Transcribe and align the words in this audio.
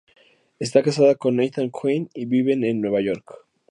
Está 0.57 0.81
casada 0.81 1.13
con 1.13 1.39
Ethan 1.39 1.69
Coen 1.69 2.09
y 2.15 2.25
viven 2.25 2.63
en 2.63 2.81
Nueva 2.81 3.01
York. 3.01 3.45